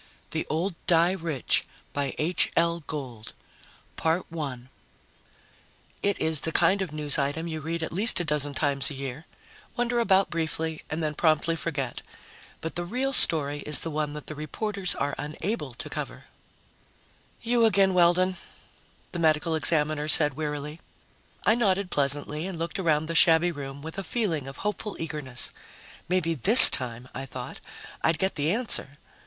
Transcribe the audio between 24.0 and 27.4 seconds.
feeling of hopeful eagerness. Maybe this time, I